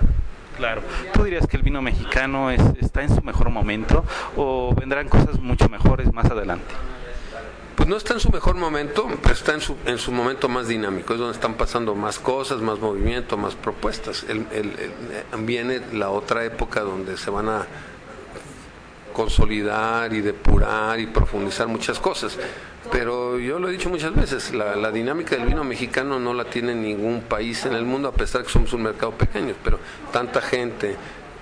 [0.57, 0.81] Claro.
[1.13, 4.03] ¿Tú dirías que el vino mexicano es- está en su mejor momento
[4.35, 6.73] o vendrán cosas mucho mejores más adelante?
[7.75, 10.67] Pues no está en su mejor momento, pero está en su, en su momento más
[10.67, 14.23] dinámico, es donde están pasando más cosas, más movimiento, más propuestas.
[14.29, 14.75] El- el-
[15.33, 17.65] el- viene la otra época donde se van a
[19.13, 22.37] consolidar y depurar y profundizar muchas cosas.
[22.89, 26.73] Pero yo lo he dicho muchas veces, la, dinámica del vino mexicano no la tiene
[26.73, 29.79] ningún país en el mundo, a pesar que somos un mercado pequeño, pero
[30.11, 30.95] tanta gente,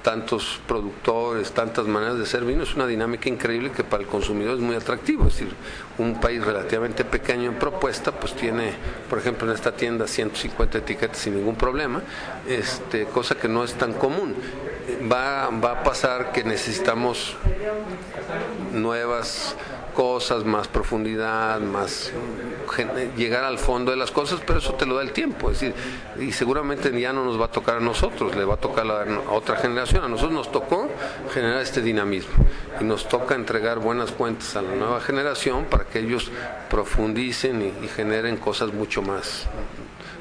[0.04, 4.56] tantos productores, tantas maneras de hacer vino, es una dinámica increíble que para el consumidor
[4.56, 5.28] es muy atractivo.
[5.28, 5.54] Es decir,
[5.97, 8.73] un país relativamente pequeño en propuesta, pues tiene,
[9.10, 12.02] por ejemplo, en esta tienda 150 etiquetas sin ningún problema,
[12.47, 14.36] este, cosa que no es tan común.
[15.10, 17.38] Va, va a pasar que necesitamos
[18.73, 19.56] nuevas
[19.99, 22.13] cosas, más profundidad, más
[23.17, 25.73] llegar al fondo de las cosas, pero eso te lo da el tiempo, decir,
[26.17, 29.31] y seguramente ya no nos va a tocar a nosotros, le va a tocar a
[29.31, 30.88] otra generación, a nosotros nos tocó
[31.33, 32.45] generar este dinamismo
[32.79, 36.31] y nos toca entregar buenas cuentas a la nueva generación para que ellos
[36.69, 39.47] profundicen y, y generen cosas mucho más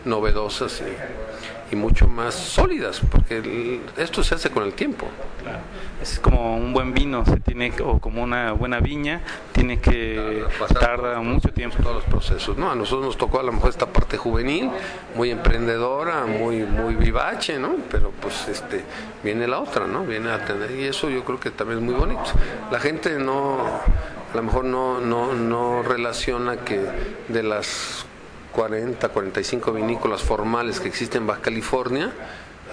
[0.04, 1.37] novedosas y,
[1.70, 5.06] y mucho más sólidas, porque el- esto se hace con el tiempo.
[5.42, 5.58] Claro.
[6.02, 9.20] Es como un buen vino, se tiene o como una buena viña,
[9.52, 10.44] tiene que
[10.80, 11.76] tarda mucho tiempo.
[11.82, 12.56] todos los procesos.
[12.56, 14.70] No, a nosotros nos tocó a lo mejor esta parte juvenil,
[15.14, 17.74] muy emprendedora, muy muy vivace, ¿no?
[17.90, 18.84] Pero pues este
[19.22, 20.04] viene la otra, ¿no?
[20.04, 22.22] Viene a tener y eso yo creo que también es muy bonito.
[22.70, 26.80] La gente no a lo mejor no no no relaciona que
[27.28, 28.04] de las
[28.52, 32.10] 40, 45 vinícolas formales que existen en Baja California,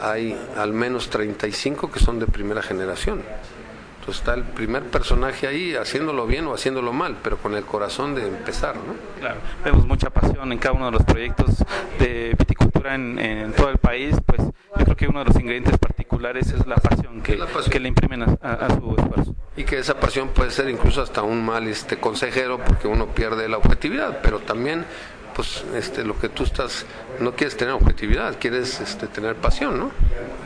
[0.02, 3.22] hay al menos 35 que son de primera generación.
[4.00, 8.14] Entonces está el primer personaje ahí haciéndolo bien o haciéndolo mal, pero con el corazón
[8.14, 8.94] de empezar, ¿no?
[9.20, 11.56] Claro, vemos mucha pasión en cada uno de los proyectos
[11.98, 14.42] de viticultura en, en todo el país, pues
[14.78, 17.72] yo creo que uno de los ingredientes particulares es la pasión que, la pasión.
[17.72, 19.34] que le imprimen a, a- a su esfuerzo.
[19.58, 23.50] Y que esa pasión puede ser incluso hasta un mal este consejero porque uno pierde
[23.50, 24.86] la objetividad, pero también
[25.36, 26.86] pues este lo que tú estás
[27.20, 29.92] no quieres tener objetividad, quieres este tener pasión, ¿no?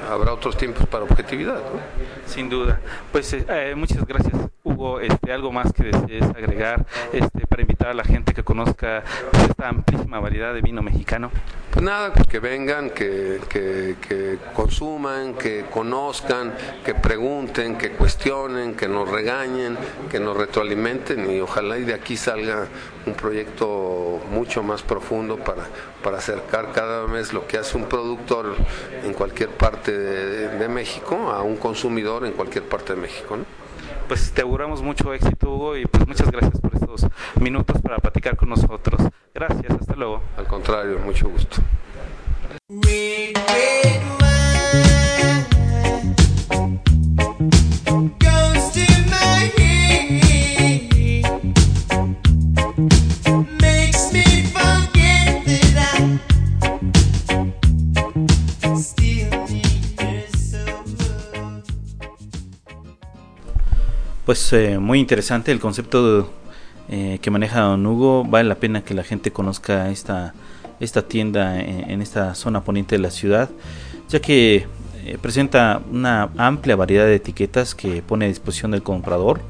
[0.10, 1.80] Habrá otros tiempos para objetividad, ¿no?
[2.26, 2.80] Sin duda.
[3.12, 4.34] Pues eh, eh, muchas gracias,
[4.70, 5.00] Hugo.
[5.00, 9.04] Este, algo más que desees agregar este, para invitar a la gente que conozca
[9.48, 11.32] esta amplísima variedad de vino mexicano.
[11.72, 16.54] Pues nada, pues que vengan, que, que, que consuman, que conozcan,
[16.84, 19.78] que pregunten, que cuestionen, que nos regañen,
[20.10, 22.68] que nos retroalimenten y ojalá y de aquí salga
[23.06, 25.68] un proyecto mucho más profundo para,
[26.04, 28.56] para acercar cada vez lo que hace un productor
[29.04, 33.38] en cualquier parte de, de México a un consumidor en cualquier parte de México.
[33.38, 33.46] ¿no?
[34.10, 37.06] Pues te auguramos mucho éxito, Hugo, y pues muchas gracias por estos
[37.40, 39.00] minutos para platicar con nosotros.
[39.36, 40.24] Gracias, hasta luego.
[40.36, 41.58] Al contrario, mucho gusto.
[64.30, 66.30] Pues eh, muy interesante el concepto
[66.88, 68.24] eh, que maneja Don Hugo.
[68.24, 70.36] Vale la pena que la gente conozca esta,
[70.80, 73.50] esta tienda en, esta zona poniente de la ciudad,
[74.08, 74.68] ya que
[75.04, 79.42] eh, presenta una amplia variedad de etiquetas que pone a disposición del comprador.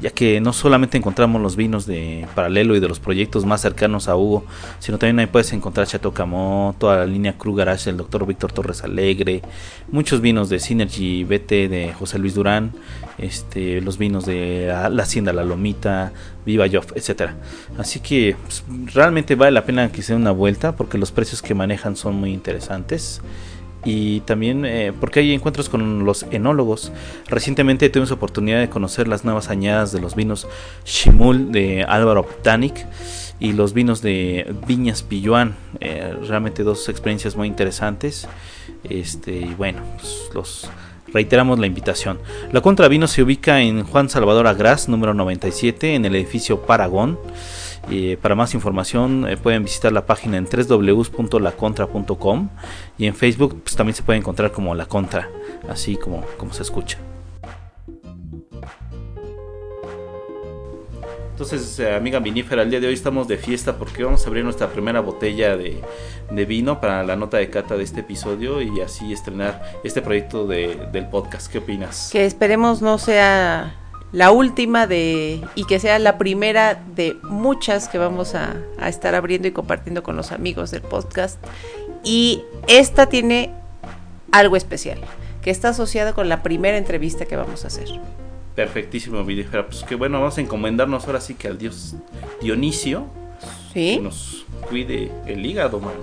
[0.00, 4.08] Ya que no solamente encontramos los vinos de Paralelo y de los proyectos más cercanos
[4.08, 4.44] a Hugo,
[4.80, 8.26] sino también ahí puedes encontrar Chateau Camot, toda la línea Cru Garage del Dr.
[8.26, 9.42] Víctor Torres Alegre,
[9.90, 12.72] muchos vinos de Synergy BT de José Luis Durán,
[13.18, 16.12] este, los vinos de la, Hacienda La Lomita,
[16.44, 17.36] Viva Joff, etcétera.
[17.76, 18.64] Así que pues,
[18.94, 22.16] realmente vale la pena que se den una vuelta porque los precios que manejan son
[22.16, 23.20] muy interesantes.
[23.90, 26.92] Y también eh, porque hay encuentros con los enólogos.
[27.26, 30.46] Recientemente tuvimos oportunidad de conocer las nuevas añadas de los vinos
[30.84, 32.86] Shimul de Álvaro Ptanic
[33.40, 35.56] y los vinos de Viñas Pilluán.
[35.80, 38.28] Eh, realmente dos experiencias muy interesantes.
[38.84, 40.70] Este, y bueno, pues, los
[41.10, 42.18] reiteramos la invitación.
[42.52, 47.18] La Contra Vino se ubica en Juan Salvador Agras, número 97, en el edificio Paragón.
[47.90, 52.48] Eh, para más información eh, pueden visitar la página en www.lacontra.com
[52.98, 55.30] y en Facebook pues, también se puede encontrar como La Contra,
[55.68, 56.98] así como, como se escucha.
[61.30, 64.42] Entonces, eh, amiga vinífera, el día de hoy estamos de fiesta porque vamos a abrir
[64.42, 65.80] nuestra primera botella de,
[66.32, 70.48] de vino para la nota de cata de este episodio y así estrenar este proyecto
[70.48, 71.50] de- del podcast.
[71.50, 72.10] ¿Qué opinas?
[72.12, 73.72] Que esperemos no sea
[74.12, 79.14] la última de y que sea la primera de muchas que vamos a, a estar
[79.14, 81.38] abriendo y compartiendo con los amigos del podcast.
[82.04, 83.50] Y esta tiene
[84.32, 84.98] algo especial,
[85.42, 87.88] que está asociada con la primera entrevista que vamos a hacer.
[88.54, 89.66] Perfectísimo, vinífera.
[89.66, 91.94] Pues que bueno, vamos a encomendarnos ahora sí que al dios
[92.40, 93.06] Dionisio
[93.72, 94.00] que ¿Sí?
[94.00, 95.94] nos cuide el hígado, man.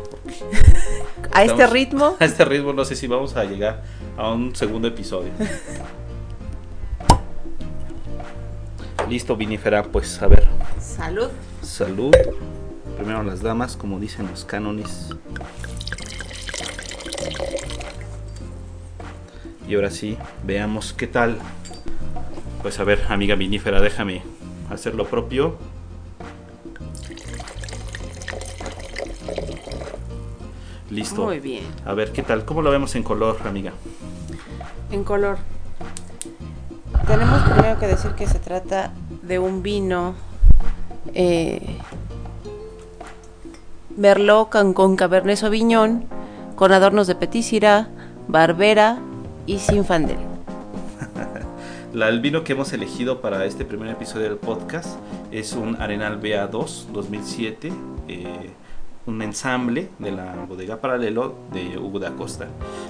[1.34, 3.84] A este ritmo, A este ritmo no sé si vamos a llegar
[4.18, 5.32] a un segundo episodio.
[9.10, 10.48] Listo, vinífera, pues a ver,
[10.80, 11.30] salud.
[11.62, 12.14] salud.
[12.98, 15.10] Primero las damas, como dicen los cánones.
[19.68, 21.38] Y ahora sí, veamos qué tal.
[22.64, 24.24] Pues a ver, amiga vinífera, déjame
[24.72, 25.56] hacer lo propio.
[30.90, 31.26] Listo.
[31.26, 31.66] Muy bien.
[31.86, 32.44] A ver, ¿qué tal?
[32.46, 33.74] ¿Cómo lo vemos en color, amiga?
[34.92, 35.38] En color.
[37.66, 38.92] Primero que decir que se trata
[39.24, 40.14] de un vino
[41.16, 41.80] eh,
[43.98, 46.06] Merlot con, con Cabernet Sauvignon,
[46.56, 47.88] con adornos de Petit Syrah,
[48.28, 49.00] Barbera
[49.48, 50.20] y Sinfandel.
[51.94, 55.00] La, el vino que hemos elegido para este primer episodio del podcast
[55.32, 57.74] es un Arenal BA2 2007.
[58.08, 58.52] eh,
[59.08, 62.48] un ensamble de la bodega paralelo de Hugo da Costa.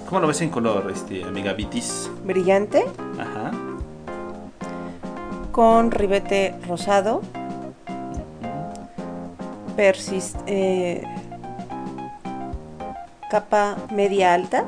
[0.10, 2.10] ¿Cómo lo ves en color, este, amiga Vitis?
[2.26, 2.86] Brillante,
[3.18, 3.52] Ajá.
[5.56, 7.22] Con ribete rosado,
[9.78, 11.02] persist, eh,
[13.32, 14.66] capa media alta,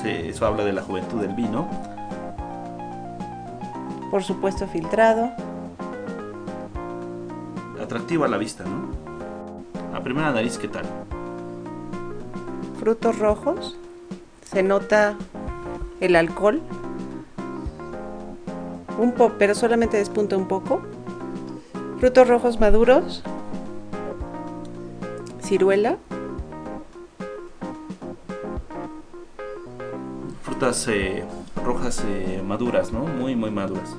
[0.00, 1.68] sí, eso habla de la juventud del vino.
[4.12, 5.32] por supuesto filtrado,
[7.82, 8.92] Atractivo a la vista, ¿no?
[9.96, 10.84] A primera nariz, ¿qué tal?
[12.78, 13.76] frutos rojos,
[14.44, 15.16] se nota
[16.00, 16.62] el alcohol,
[18.98, 20.80] un po pero solamente despunta un poco,
[21.98, 23.22] frutos rojos maduros,
[25.42, 25.98] ciruela,
[30.42, 31.22] Frutas eh,
[31.64, 33.00] rojas eh, maduras, ¿no?
[33.00, 33.94] Muy, muy maduras.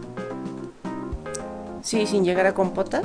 [1.81, 3.03] sí, sin llegar a compota,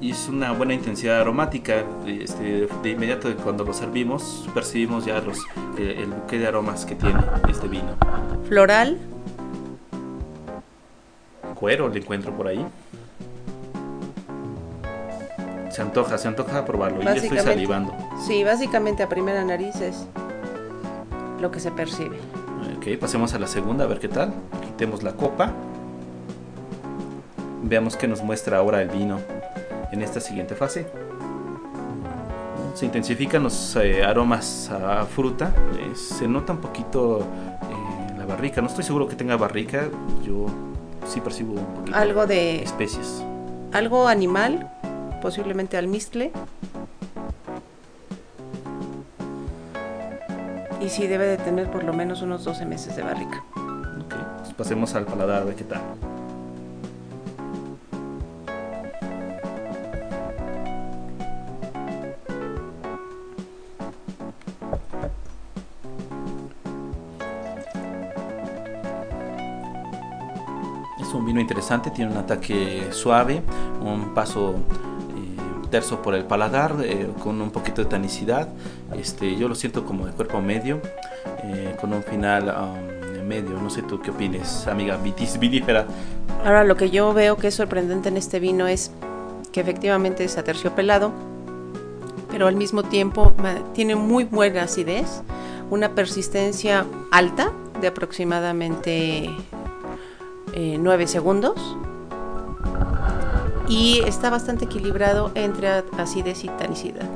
[0.00, 1.84] Y es una buena intensidad aromática.
[2.06, 5.38] Este, de inmediato cuando lo servimos, percibimos ya los,
[5.76, 7.94] eh, el buque de aromas que tiene este vino.
[8.48, 8.98] floral,
[11.58, 12.64] Cuero le encuentro por ahí.
[15.70, 17.02] Se antoja, se antoja probarlo.
[17.02, 17.94] Y ya estoy salivando.
[18.24, 20.06] sí, básicamente a primera nariz es
[21.40, 22.16] lo que se percibe.
[22.76, 24.32] Ok, pasemos a la segunda, a ver qué tal.
[24.62, 25.52] Quitemos la copa.
[27.62, 29.18] Veamos qué nos muestra ahora el vino
[29.92, 30.86] en esta siguiente fase.
[32.74, 35.52] Se intensifican los eh, aromas a fruta.
[35.78, 38.60] eh, se nota un poquito eh, la barrica.
[38.60, 39.88] No estoy seguro que tenga barrica.
[40.24, 40.46] Yo
[41.08, 43.22] sí percibo un poquito Algo de especies.
[43.72, 44.70] algo animal,
[45.22, 46.32] posiblemente almizcle.
[50.80, 53.42] Y sí debe de tener por lo menos unos 12 meses de barrica.
[53.56, 55.44] Ok, pues pasemos al paladar a
[71.16, 73.42] un vino interesante, tiene un ataque suave,
[73.80, 78.48] un paso eh, terso por el paladar, eh, con un poquito de tanicidad.
[78.94, 80.80] Este, yo lo siento como de cuerpo medio,
[81.44, 83.60] eh, con un final um, medio.
[83.60, 85.86] No sé tú qué opines, amiga vitis vinífera.
[86.44, 88.90] Ahora lo que yo veo que es sorprendente en este vino es
[89.52, 91.12] que efectivamente es aterciopelado,
[92.30, 93.32] pero al mismo tiempo
[93.74, 95.22] tiene muy buena acidez,
[95.70, 99.30] una persistencia alta de aproximadamente
[100.56, 101.76] 9 segundos
[103.68, 107.06] y está bastante equilibrado entre acidez y tanicidad.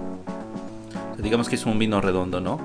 [1.12, 2.58] O sea, digamos que es un vino redondo, ¿no?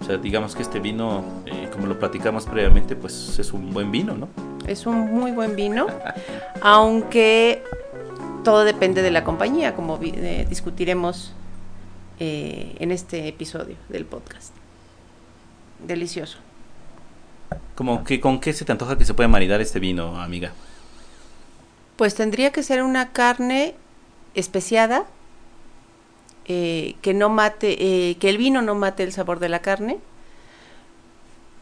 [0.00, 3.90] O sea, digamos que este vino, eh, como lo platicamos previamente, pues es un buen
[3.90, 4.28] vino, ¿no?
[4.66, 5.86] Es un muy buen vino,
[6.62, 7.62] aunque
[8.44, 11.32] todo depende de la compañía, como eh, discutiremos
[12.20, 14.54] eh, en este episodio del podcast.
[15.86, 16.38] Delicioso.
[17.74, 20.52] Como que con qué se te antoja que se puede maridar este vino, amiga.
[21.96, 23.74] Pues tendría que ser una carne
[24.34, 25.04] especiada,
[26.46, 27.76] eh, que no mate,
[28.10, 29.98] eh, que el vino no mate el sabor de la carne.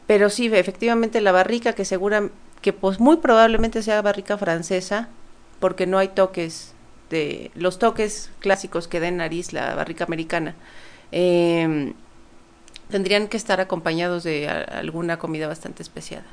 [0.07, 2.31] Pero sí, efectivamente la barrica que segura,
[2.63, 5.09] que pues muy probablemente sea barrica francesa,
[5.61, 6.75] porque no hay toques
[7.11, 10.55] de los toques clásicos que da en nariz la barrica americana.
[11.13, 11.93] eh,
[12.91, 16.25] tendrían que estar acompañados de alguna comida bastante especiada.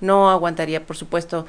[0.00, 1.46] No aguantaría, por supuesto,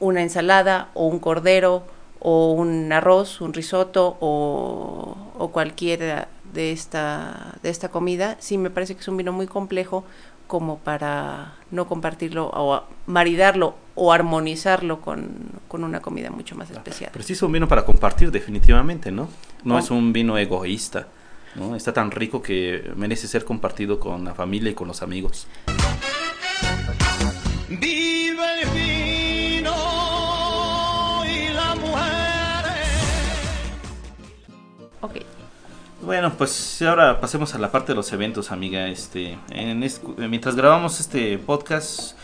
[0.00, 1.84] una ensalada o un cordero
[2.20, 8.36] o un arroz, un risotto o, o cualquiera de esta, de esta comida.
[8.40, 10.04] Sí, me parece que es un vino muy complejo
[10.46, 15.28] como para no compartirlo o maridarlo o armonizarlo con,
[15.66, 17.10] con una comida mucho más especial.
[17.12, 19.28] Pero sí es un vino para compartir, definitivamente, ¿no?
[19.64, 19.78] No Oh.
[19.78, 21.08] es un vino egoísta,
[21.56, 21.74] ¿no?
[21.76, 25.46] Está tan rico que merece ser compartido con la familia y con los amigos.
[27.68, 29.74] Vive el vino
[31.26, 32.88] y las mujeres.
[35.00, 35.16] Ok.
[36.02, 38.86] Bueno, pues ahora pasemos a la parte de los eventos, amiga.
[38.88, 42.16] Este, en es- mientras grabamos este podcast,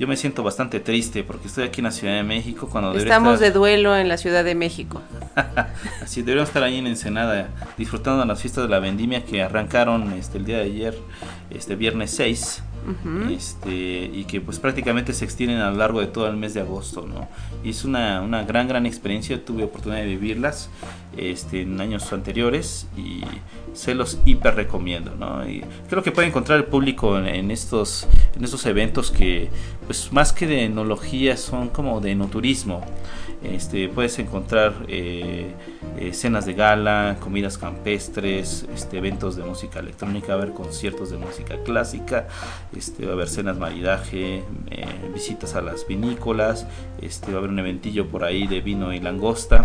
[0.00, 3.38] yo me siento bastante triste porque estoy aquí en la Ciudad de México cuando Estamos
[3.38, 5.02] de estar- duelo en la Ciudad de México.
[6.02, 10.12] Así deberíamos estar ahí en Ensenada disfrutando de las fiestas de la vendimia que arrancaron
[10.14, 10.98] este el día de ayer,
[11.50, 12.62] este viernes 6.
[12.80, 13.30] Ujú.
[13.30, 16.60] este, y que pues prácticamente se extienden a lo largo de todo el mes de
[16.62, 17.28] agosto, ¿no?
[17.62, 20.70] Y es una, una gran, gran experiencia, tuve oportunidad de vivirlas
[21.16, 23.22] este, en años anteriores y
[23.72, 25.42] se los hiper recomiendo, ¿no?
[25.88, 28.06] Creo que puede encontrar el público en, estos,
[28.36, 29.48] en estos eventos que
[29.86, 32.82] pues más que de enología son como de enoturismo
[33.42, 35.54] Este, puedes encontrar eh,
[35.98, 41.56] eh, cenas de gala, comidas campestres, este, eventos de música electrónica, haber conciertos de música
[41.64, 42.28] clásica,
[42.76, 44.84] este, va a haber cenas maridaje, eh,
[45.14, 46.66] visitas a las vinícolas,
[47.00, 49.64] este, va a haber un eventillo por ahí de vino y langosta,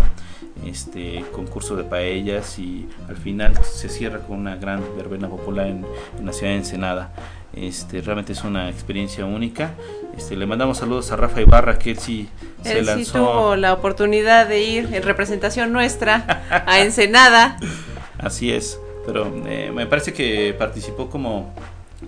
[0.65, 5.85] este, concurso de paellas y al final se cierra con una gran verbena popular en,
[6.17, 7.11] en la ciudad de Ensenada.
[7.53, 9.71] Este, realmente es una experiencia única.
[10.17, 12.27] Este, le mandamos saludos a Rafa Ibarra, que él sí
[12.63, 13.13] se Él sí lanzó.
[13.19, 17.57] tuvo la oportunidad de ir en representación nuestra a Ensenada.
[18.17, 21.53] Así es, pero eh, me parece que participó como,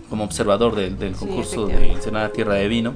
[0.09, 1.91] como observador del, del Sí, concurso de.
[1.93, 2.93] Ensenada Tierra de Vino.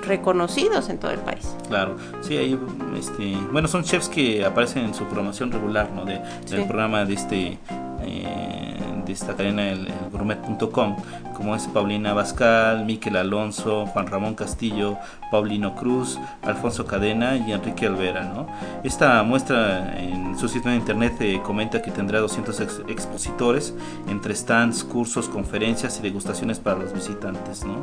[0.07, 1.57] reconocidos en todo el país.
[1.69, 2.59] Claro, sí, ahí,
[2.99, 6.05] este, bueno, son chefs que aparecen en su promoción regular, ¿no?
[6.05, 7.59] De, del programa de este,
[8.07, 10.97] eh, de esta cadena, el, el gourmet.com,
[11.35, 14.97] como es Paulina Bascal, Miquel Alonso, Juan Ramón Castillo,
[15.31, 18.47] Paulino Cruz, Alfonso Cadena y Enrique Alvera, ¿no?
[18.83, 23.75] Esta muestra en su sitio de internet eh, comenta que tendrá 200 ex- expositores
[24.09, 27.77] entre stands, cursos, conferencias y degustaciones para los visitantes, ¿no?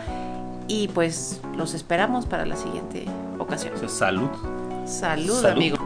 [0.68, 3.04] Y pues los esperamos para la siguiente
[3.38, 3.72] ocasión.
[3.88, 4.28] Salud.
[4.84, 5.46] Salud, Salud.
[5.46, 5.76] amigo.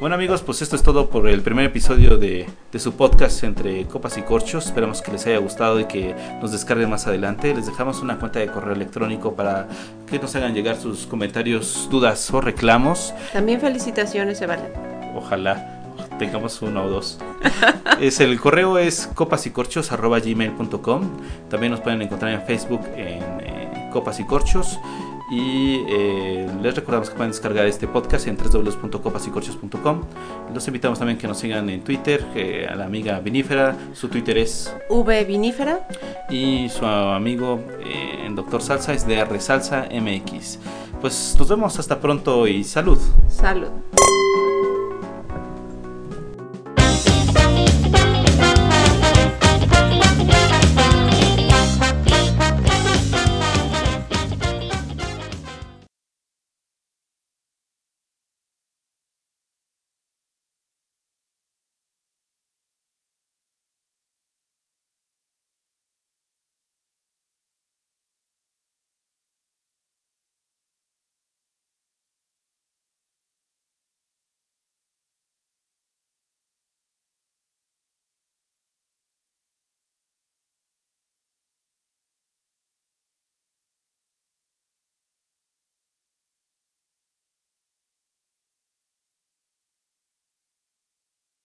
[0.00, 3.84] Bueno amigos, pues esto es todo por el primer episodio de, de su podcast entre
[3.86, 4.66] copas y corchos.
[4.66, 7.54] Esperamos que les haya gustado y que nos descarguen más adelante.
[7.54, 9.68] Les dejamos una cuenta de correo electrónico para
[10.10, 13.14] que nos hagan llegar sus comentarios, dudas o reclamos.
[13.32, 14.48] También felicitaciones, se.
[15.14, 15.71] Ojalá
[16.26, 17.18] tengamos uno o dos.
[18.00, 21.02] es el correo es copasycorchos@gmail.com.
[21.50, 24.78] También nos pueden encontrar en Facebook en eh, Copas y Corchos.
[25.32, 30.02] Y eh, les recordamos que pueden descargar este podcast en www.copasycorchos.com.
[30.54, 34.36] Los invitamos también que nos sigan en Twitter, eh, a la amiga Vinífera, su Twitter
[34.36, 35.88] es V vinífera.
[36.28, 40.58] y su amigo eh, el Doctor Salsa es DR Salsa MX.
[41.00, 42.98] Pues nos vemos hasta pronto y salud.
[43.28, 43.70] Salud.